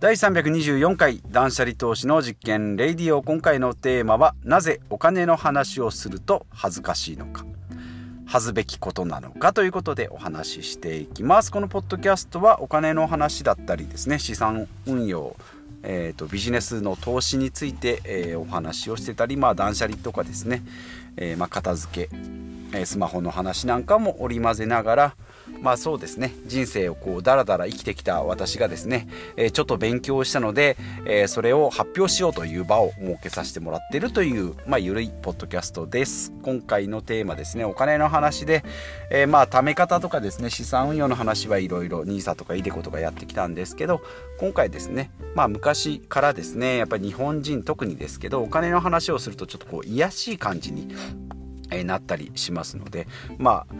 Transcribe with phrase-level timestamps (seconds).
[0.00, 3.22] 第324回断捨離投資の実験レイディオ。
[3.22, 7.44] 今回のテーマはなぜお金の話をすると恥ずかしいのか。
[8.24, 11.52] 恥ずべきことなのかということでお話ししていきます。
[11.52, 15.36] このポッドキャストはお金の話だったりですね資産運用
[15.82, 20.62] えーと、ビジネスの投資について、えー、お話をしてたり、まあ、断捨離とかですね、
[21.16, 22.16] えー、まあ、片付け、
[22.72, 25.14] えー、スマホの話なんかも織り交ぜながら、
[25.62, 26.32] まあそうですね。
[26.46, 36.32] 人生をこうダラダラ生きてきた私がですね、えー、ちょっと勉強したので、えー、それを発表しようという場を設けさせてもらっているという、まあ、ゆるいポッドキャストです。
[36.42, 37.64] 今回のテーマですね。
[37.64, 38.64] お金の話で、
[39.10, 40.50] えー、まあ貯め方とかですね。
[40.50, 44.00] 資産運用の話はいろいろ NISA とか iDeCo とかやってきたんですけど
[44.38, 50.88] 今回ですねまあ昔昔からですねやっぱり日本人特にですけどお金の話をするとちょっとこう癒しい感じに
[51.84, 53.06] なったりしますので
[53.38, 53.74] まあ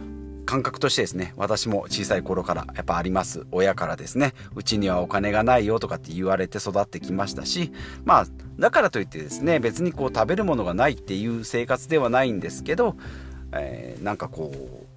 [0.45, 3.45] 感覚としてですね私も小さい頃からやっぱあります。
[3.51, 7.73] 親からですねうちにはお金がないよとかって言われて育ってきましたし
[8.05, 8.25] まあ
[8.57, 12.95] だからといってですね別にこう食べるものがないっていう生活ではないんですけど、
[13.53, 14.51] えー、なんかこ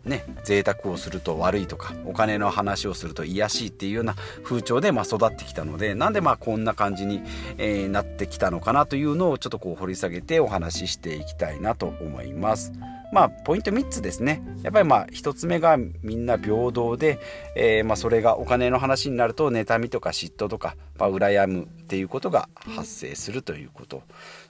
[0.04, 7.22] うね贅沢をすると悪いとかお金の話をすると癒しいっていうような風潮でまあ育ってきたのでなんでまあこんな感じに、
[7.58, 12.72] えー、なってきたのかなというのをちょっとこう掘り下げてお話ししていきたいなと思います。
[13.14, 14.42] まあ、ポイント3つですね。
[14.64, 17.20] やっぱりまあ、1つ目がみんな平等で、
[17.54, 24.02] えー、まあ、それがお金の話になると、妬みとか嫉妬とか、まあ、羨むっていうことが発生するということ。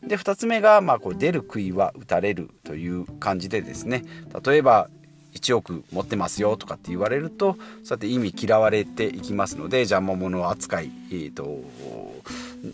[0.02, 4.02] で、2つ目が、まあ、こう出る杭は打たれるという感じでですね、
[4.42, 4.88] 例えば、
[5.34, 7.58] 1億持ってますよとかって言われるとそう
[7.90, 11.64] やって意味嫌われていきますので邪魔者扱い、えーと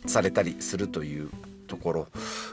[0.05, 1.31] されたりするという
[1.67, 2.09] ところ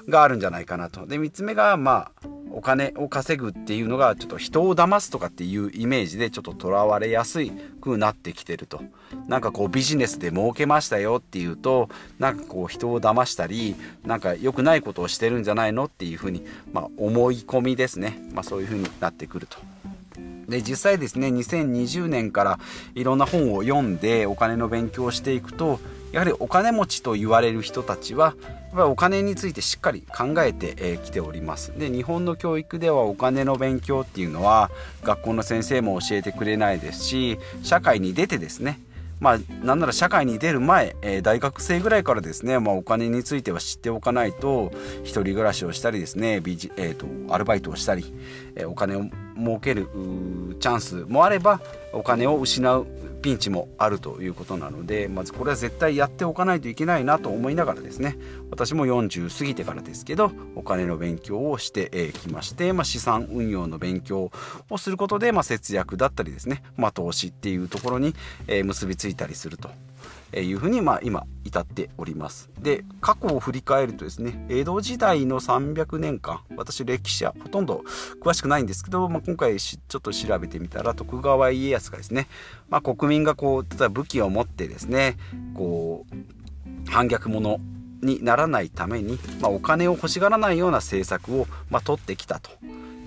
[0.08, 1.06] があるんじゃないかなと。
[1.06, 7.39] で3つ目がまあお金を稼ぐっていうのがちょっと人を騙すとかっていうイメージでちょっととらわれやす
[7.81, 8.81] くなってきてると
[9.28, 11.89] なんかこうビジネスで儲けましたよっていうと
[12.20, 19.58] なんかこう人を騙したりなんか良くないことをしてるんじゃないのっていうふうに、まあ、思い込みですね、まあ、そういうふうになってくると。
[20.48, 22.60] で実際ですね2020年から
[22.95, 25.80] いろんな本を読んでお金の勉強をしていくと
[26.12, 31.78] やはりお金持ちと言われる人たちはやっぱりお金についてしっかり考えてき、えー、ております。
[31.78, 34.70] で日本の教育ではお金の勉強っていうのは
[35.04, 38.80] 学校の先生も教えてくれないですし社会に出てですね
[39.20, 44.72] まあ、なんなら社会に出る前、えー、大学生ぐらいからですね、まあ、お金については知っておかないと
[45.04, 48.14] 一人暮らしをしたりですね、えーと、アルバイトをしたり、
[48.56, 49.06] えー、お金を
[49.37, 49.87] 儲ける
[50.59, 51.61] チャンスもあれば
[51.93, 52.87] お金を失う
[53.21, 58.15] ピンチもあるということなのでまずこれは絶対やっておかないといけないなと思いながらですね
[58.52, 64.31] 私も40過ぎてからですけどお金の勉強をしてきまして、まあ、資産運用の勉強
[64.70, 68.14] をすることで、まあ、節約だったりですね、まあ、投資っていうところに
[68.64, 69.69] 結びついたりすると。
[70.34, 77.84] いうふうにまあ今至っておりますで過去を振り返るとですね江戸時代の300年間私歴史はほとんど
[78.22, 82.28] 詳しくないんですけど、まあ、今回ちょっと調べてみたら徳川家康がですね、
[82.70, 85.17] まあ、国民がこう例えば武器を持ってですね
[85.56, 87.60] こう反逆者
[88.02, 92.52] にならないために、まあ、お金を欲しがらないような政策を、まあ、取ってきたと。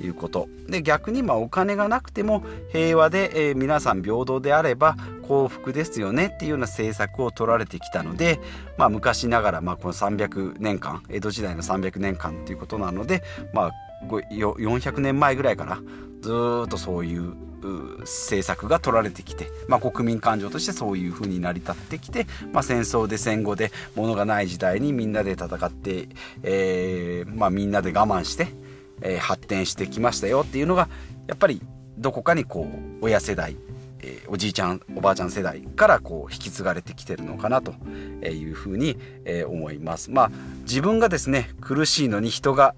[0.03, 4.97] いうことで逆にまあお金がなくても平和で、えー、皆さん平等であれば
[5.31, 8.41] 幸福ですよねっていうような政策を取られてきたので、
[8.77, 13.73] まあ、昔ながら、まあ、この300年間江戸時代の300年間ということなので、まあ、
[14.09, 15.79] 400年前ぐらいから
[16.21, 17.37] ずっとそういう
[18.01, 26.09] 政策が取られてきて、まあ、国民感情としてそういうふうに成り立ってきて、まあ、戦争で戦後で物がない時代にみんなで戦って、
[26.43, 28.49] えーまあ、みんなで我慢して
[29.03, 30.89] えー、発展してきましたよっていうのが
[31.27, 31.63] やっぱり
[31.99, 32.67] どこかにこ
[33.01, 33.57] う親世代、
[34.03, 37.75] えー、おじいちゃんおばあちゃん世代からこう引き継がれてきてるのかなと
[38.27, 40.11] いうふうに、えー、思います。
[40.11, 40.31] まあ
[40.63, 42.75] 自分がですね苦しいのに人が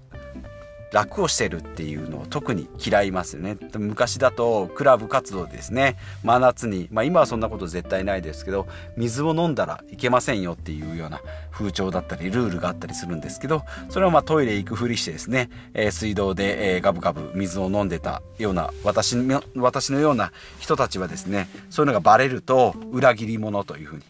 [0.93, 3.57] 楽をしてるっていうのを特に嫌いますよね。
[3.77, 5.97] 昔だとクラブ活動ですね。
[6.23, 11.19] 真夏に、まあ、今はそんなこと絶対ないですけど水を飲んだらいけませんよっていうような
[11.51, 24.03] 風潮だったりルールがあったりするんですけどそれをまあトイレ行くふりしてですね、えー、水道で、えー、ガブガブ水を飲んでたような私の私のような人たちはですねそういうのがバレると裏切り者というふうに。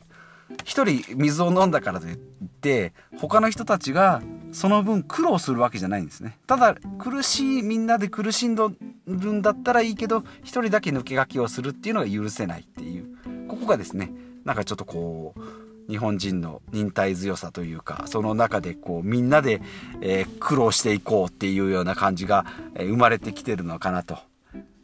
[0.65, 4.21] 一人水を飲んだからといって他の人たちが
[4.53, 6.37] その分苦労するわけじゃないんですね。
[6.47, 8.71] ただ苦しいみんなで苦しんど
[9.07, 13.07] るんだったらいいけど一人だけ抜け駆けをするっていうのが許せないっていう。
[13.47, 14.11] ここがですね
[14.45, 15.41] なんかちょっとこう
[15.89, 19.61] 日本人の忍耐強さというかその中でこうみんなで、
[20.01, 22.45] えー、苦労していこうっていうような感じが、
[22.75, 24.17] えー、生まれてきてるのかなと、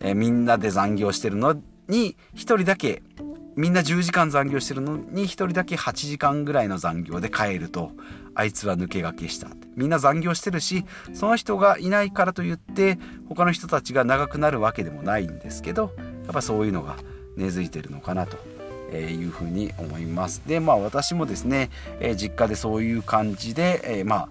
[0.01, 3.01] えー、みんなで残業してるのに一人だけ
[3.59, 7.91] みんな10時間残業してるのに1人だけ8時間ぐらいの残業で帰ると
[8.33, 12.97] あいつは抜け駆けしたみんな残業してるしその人がいないからといって
[13.27, 15.91] 他の人たちが長くなるわけでもないんですけど
[16.23, 16.95] やっぱそういうのが
[17.35, 18.37] 根付いてるのかなと
[18.95, 20.41] いうふうに思います。
[20.47, 21.69] でまあ私もですね、
[21.99, 24.29] え実家でそういう感じで、えまあ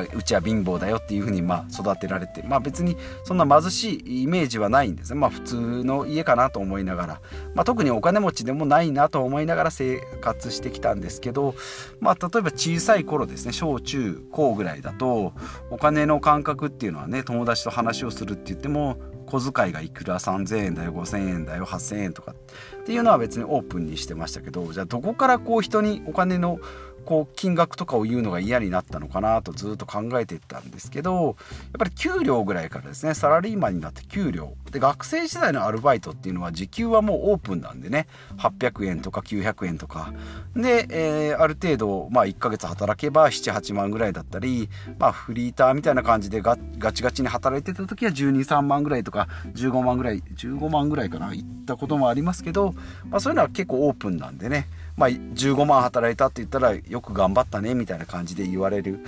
[0.00, 5.20] うちは貧乏だよっていうふうにまあ育てられてまあ別にそんな貧しいイメージはないんですね。
[5.20, 7.20] まあ普通の家かなと思いながら、
[7.54, 11.54] まあ、特にお金持ちでもないなと思いながら生活してきたんですけど
[12.00, 15.32] まあ例えば小さい頃ですね小中高ぐらいだと
[15.70, 26.58] お金の感覚っていうのはね友達と話をするって言っても小遣いがいくら3,000円だよ5,000円だよ8,000円とかっていうのは別にオープンにしてましたけどじゃあどこからこう人にお金の
[27.04, 31.34] こう金額とかを言うのが嫌になったのかなとずっと考えていったんですけどやっ
[31.78, 34.54] ぱり給料ぐらいからですねサラリーマンになって給料。
[34.70, 38.06] で学生時代のアルバイトっていうのは時給はもうオープンなんでね。
[38.38, 40.12] 800円とか900円とか。
[40.56, 46.56] で、えー、ある程度、まあ、1ヶ月働けば78万ぐらいだったり、まあ、フリーターみたいな感じでガ
[46.92, 51.34] チガチに働いてた時は123万ぐらいとか15万ぐらい15万ぐらいかな。
[51.34, 52.74] 行ったこともありますけど、
[53.10, 54.68] まあ、そういうのは結構オープンなんでね。
[54.96, 59.00] まあ、15万働いたって言ったらよく頑張ったねみたいな感じで言われる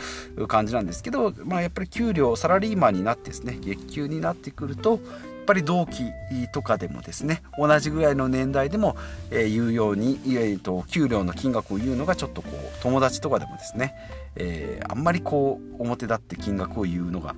[0.49, 5.01] 感じなんですけど、まあ、やっぱり給料サラリーマンになってですね月給になってくるとやっ
[5.47, 6.11] ぱり同期
[6.55, 8.97] とかでもですね同じぐらいの年代でも、
[9.31, 13.95] えー、言うように、えーと、給料の金額を言うのがちょっとこう友達とかでもですね、
[14.37, 17.35] えー、あんまりこう表立って金額を言うのが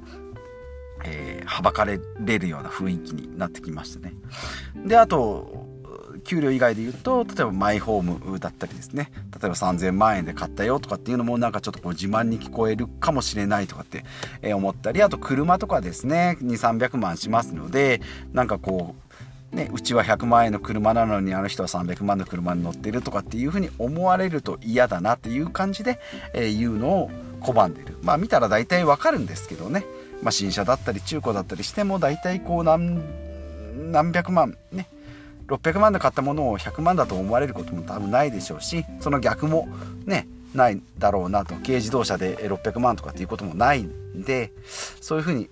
[1.04, 1.98] えー、はばかれ
[2.38, 4.14] るような雰囲気になってきましたね。
[4.86, 5.66] であと
[6.26, 9.10] 給料以外で言うと例えばマイホームだったりですね。
[9.40, 14.04] 例えば3000万円で買ったよとかっていうのもなんかちょっとこう自慢に聞こえるかもしれないとかって、
[14.54, 16.36] 思ったりあと車とかですね。
[16.42, 18.00] 2300万しますので
[18.32, 19.06] なんかこう
[19.56, 25.98] ね、うちは100万円の車なのにあの人は300万の車に乗ってるとかっていうふうに思われると嫌だなっていう感じで、
[26.34, 27.96] えー、言うのを拒んでる。
[28.02, 29.86] まあ見たら大体わかるんですけどね、
[30.22, 33.02] まあ、新車だったり中古だったりしても大体こう何
[33.92, 34.88] 何百万ね
[35.46, 39.68] 600万で買ったものを100万だと思われることも多分ないでしょうしその逆も
[40.04, 41.54] ねないだろうなと。
[41.56, 44.52] 軽自動車で600万とかっていうこともないんで
[45.00, 45.48] そういうふうに、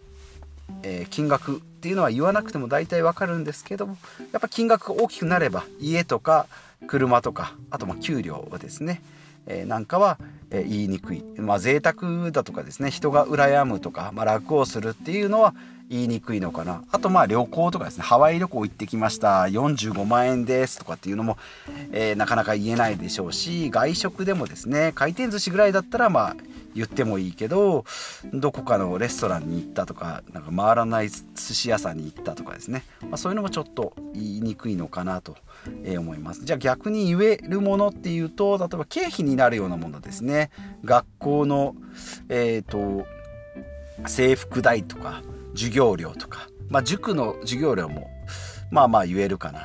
[0.82, 3.98] えー、金額っていうのは言わなくても大体わかるんですけども
[4.32, 6.46] やっぱ金額が大きくなれば家とか
[6.86, 9.02] 車とかあとま給料はですね
[9.46, 10.18] えー、なんかは、
[10.50, 12.90] え、言いにくい、まあ、贅沢だとかですね。
[12.90, 15.54] 人が羨むとか、まあ、楽をするっていうのは
[15.90, 16.82] 言いにくいのかな。
[16.90, 18.04] あとまあ旅行とかですね。
[18.04, 19.42] ハワイ旅行行ってきました。
[19.42, 21.36] 45万円ですとかっていうのも、
[21.92, 26.36] えー、なかなか言えないでしょうし外食でもですね回転寿司ぐらいだったらまあ
[26.74, 27.84] 言ってもいいけど
[28.32, 35.36] どこかのレストランに行ったとかなんか回らない寿司屋さんに行ったとかですね、まあ、そういうのもちょっと言いにくいのかなと
[35.66, 36.44] 思います。
[36.44, 40.50] じゃあ逆に言えるものっていうと例えば経費になるようなものですね。
[40.84, 41.74] 学校の
[42.28, 43.06] え、ー、と
[44.06, 45.22] 制服代とか
[45.54, 48.10] 授業料とか、まあ、塾の授業料も
[48.70, 49.60] まあまあ言えるかな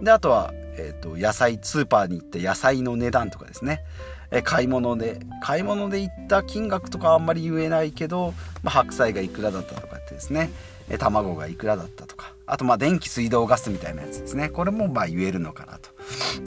[0.00, 0.04] と。
[0.04, 3.82] であとは、えーと、野菜スーパーに行って野菜の値段とかですね、
[4.30, 10.50] え買い物で買い物で行った金額とかあんまり言えないけど、まあ、白菜がいくらだったとかってですね、
[10.88, 12.32] え卵がいくらだったとか。
[12.46, 14.48] あとまあ電気水道ガスみたいなやつですね。
[14.48, 15.90] これもまあ言えるのかなと。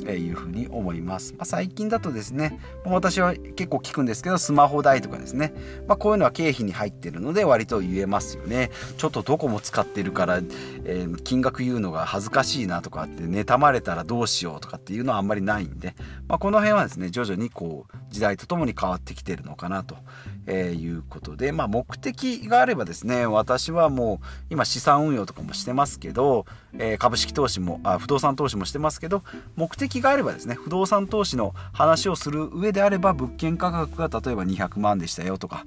[0.03, 5.53] いうふうに思います、まあ、最近だとですね私は結構聞くんですけどスマホ代とかですね、
[5.87, 8.71] まあ、こういうのは経費に入ってるので割と言えますよね。
[8.97, 15.95] ちょっとどこも使ってるから、えー、金額言うのが恥ずかしいなとかって妬まれたらどうしようとかっていうのはあんまりないんで、
[16.27, 19.97] まあ、この辺はですね徐々にこう時代とともに変わってきてるのかなと
[20.51, 26.45] いうことで、まあ、目的があればですね私はもう今資産運用とかもしてますけど、
[26.77, 29.23] えー、株式投資もあ不動産投資もしてますけど
[29.55, 35.65] 目的があればですね不動産投資の話をする上であれば物件価格が例えば200万でしたよとか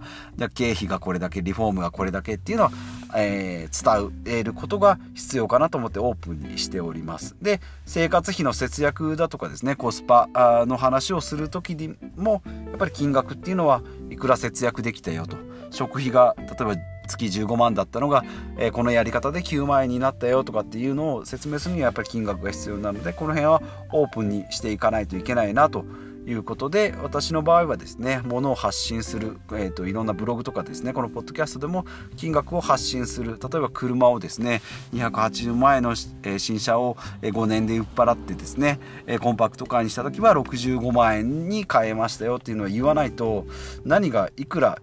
[0.54, 2.71] 経費がこれだけリフォームがこれだけっていうのは、
[3.16, 7.37] えー、伝えることが必要かなと思ってオープンにしております。
[7.40, 10.28] で生活費の節約だとかですねコスパ
[10.66, 12.42] の話をする時にも
[12.76, 15.37] っぱり金額っていうのはいくら節約できたよと。
[15.71, 16.76] 食費が例えば
[17.09, 18.25] 月15万だったのが、
[18.59, 25.85] えー、このやり方で9万円になったよとかっていうのを説明するにはやっぱり金額が必要なのでこの辺はオープンにしていかないといけないなと。
[26.26, 34.61] いうことで私の場合はですね物を発信する、えーと、いろんなブログとかですねこのポッドキャストでも金額を発信する例えば車をですね
[34.92, 43.47] 280万円の、え、新車を5年で売っ払ってですね、え、コンパクトカーにした時は65万円に買えましたよっていうのは言わないと
[43.85, 44.80] 何がいくら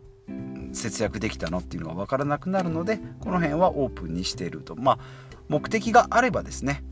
[0.72, 4.76] 節約できたのっていうのが分からなくなるのでこの辺はオープンにしていると。
[4.76, 5.00] まあ
[5.50, 6.84] 目的があればですね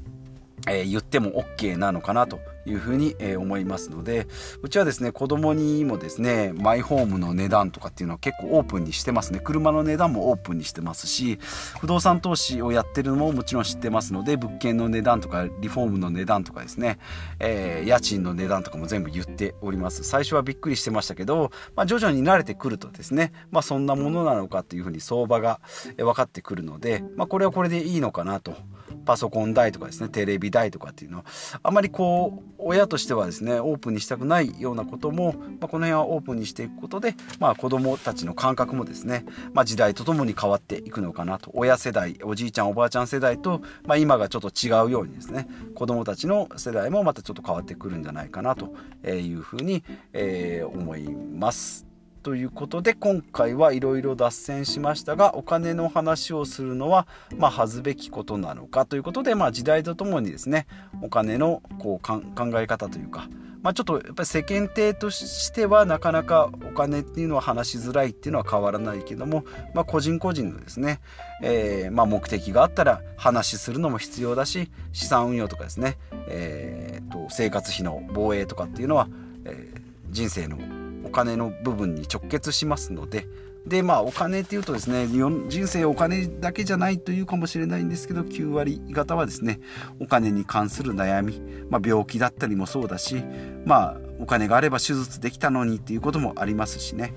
[0.68, 4.28] えー、言っても OK なのかなというふうに、えー、思いますので
[4.62, 9.40] うちはですね子供にもですねマイホームの値段とかっていうのは結構オープンにしてますね。
[9.40, 11.40] 車の値段もオープンにしてますし
[11.80, 17.00] 不動産投資をやってるのももちろん知ってますので物件の値段とかリフォームの値段とかですね、
[17.40, 20.04] えー、家賃の値段とかも全部言っております。
[20.04, 25.60] 最初はびっくりしてましたけど、まあ、徐々に慣れてくるとですね、まあ、そんなものなのかっていうふうに相場が
[25.98, 28.56] 分かってくるので、まあ、これはこれでいいのかなと
[28.92, 31.26] パソコン代とかですねテレビ代とかっていうのは
[31.64, 48.74] あまりこう親としてはですねオープンにしたくないようなことも、まあ、この辺はオープンにしていくことで、まあ、子どもたちの感覚もですね、まあ、時代とともに変わっていくのかなと親世代おじいちゃんおばあちゃん世代と、まあ、今がちょっと違うようにですね子どもたちの世代もまたちょっと変わってくるんじゃないかなと
[49.08, 49.84] いうふうに、
[50.14, 51.91] えー、思います。
[52.24, 60.68] ということで今回はいろいろ脱線しましたがお金の話をするのは、まあ、恥ずべきことなのかということで、まあ、時代とともにですね
[61.02, 62.22] お金のこう考
[62.60, 63.28] え方というか、
[63.64, 71.00] まあ、ちょっとやっぱり世間体としてはなかなかお金っていうのは話しづらいっていうのは変わらないけども、まあ、個人個人のですね、
[71.42, 75.98] え、まあ、目的があったら話しするのも必要だし資産運用とかですね、
[76.28, 79.08] えーと、生活費の防衛とかっていうのは、
[79.46, 79.74] え、
[80.12, 80.58] 人生の
[81.04, 83.28] お金の部分に直結しますので。
[83.66, 89.60] でまあお金っていうとですね人生お金だけじゃないというかもしれないんですけど9割方はですね
[90.00, 91.40] お金に関する悩み、
[91.70, 93.24] まあ、病気だったりもそうだし
[93.66, 97.14] まあお金があれば手術できたのにっていうこともありますしね。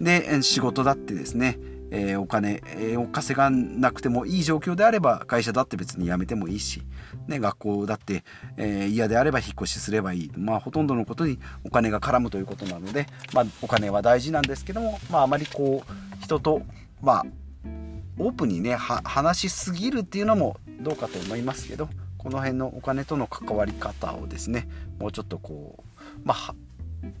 [0.00, 1.58] で仕事だってですね
[1.90, 6.82] えー、お金、えー、を稼がなくてもいい状況であれば会社だって別に辞めてもいいし、
[7.28, 8.24] ね、学校だって、
[8.56, 16.62] えー、嫌であれば引っ越しすればいい、まあ、ほとんどのことにお金が絡むということなので、まあ、お金は大事なんですけども、まあ、あまりこう人と、
[17.02, 17.24] まあ、
[18.18, 21.88] オープンにね話しすぎるっていうのもどうかと思いますけど
[22.18, 26.54] この辺のお金との関わり方をですねもうちょっとこうまあ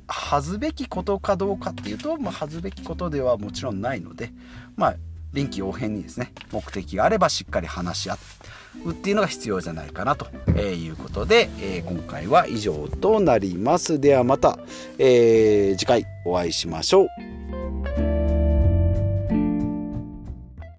[0.08, 4.32] 恥ずべきことかどうかっていうと、まあ、恥ずべきことではもちろんないので、
[4.76, 4.96] まあ、
[5.32, 8.18] 臨機応変にですね目的があればしっかり話し合
[8.86, 10.26] うっていうのが必要じゃないかなと
[10.56, 14.00] えいうことで、えー、今回は以上となります。
[14.00, 14.58] ではまた、
[14.98, 17.33] えー、次回お会いしましょう。